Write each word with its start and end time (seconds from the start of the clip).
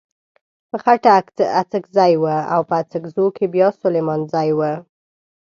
په 0.69 0.75
خټه 0.83 1.11
اڅکزی 1.59 2.13
و 2.17 2.25
او 2.53 2.61
په 2.69 2.73
اڅګزو 2.81 3.25
کې 3.35 3.45
بيا 3.53 3.67
سليمانزی 3.81 4.49
و. 4.57 4.59